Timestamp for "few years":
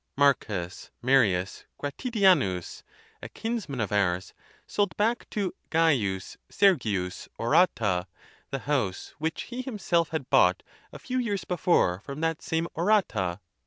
10.97-11.43